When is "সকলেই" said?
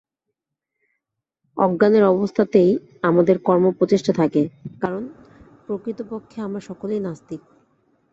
6.59-6.99